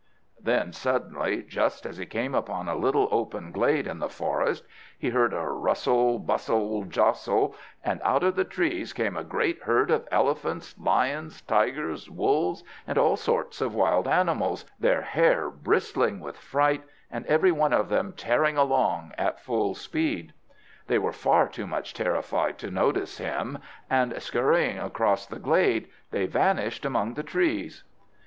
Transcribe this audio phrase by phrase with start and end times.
[0.41, 4.65] Then, suddenly, just as he came upon a little open glade in the forest,
[4.97, 9.91] he heard a rustle, bustle, jostle, and out of the trees came a great herd
[9.91, 16.35] of elephants, lions, tigers, wolves, and all sorts of wild animals, their hair bristling with
[16.35, 16.81] fright,
[17.11, 20.33] and every one of them tearing along at full speed.
[20.87, 26.25] They were far too much terrified to notice him, and, scurrying across the glade, they
[26.25, 27.83] vanished among the trees.